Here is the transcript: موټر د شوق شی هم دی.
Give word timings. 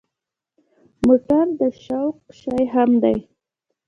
موټر 1.05 1.45
د 1.59 1.61
شوق 1.83 2.15
شی 2.39 2.63
هم 2.73 2.91
دی. 3.03 3.17